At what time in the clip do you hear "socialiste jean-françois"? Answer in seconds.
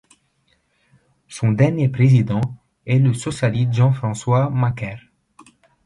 3.13-4.49